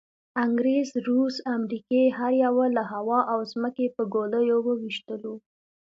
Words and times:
انګریز، 0.43 0.89
روس، 1.07 1.35
امریکې 1.55 2.01
هر 2.17 2.31
یوه 2.45 2.65
له 2.77 2.83
هوا 2.93 3.19
او 3.31 3.39
ځمکې 3.51 3.85
په 3.95 4.03
ګولیو 4.13 4.57
وویشتلو. 4.63 5.33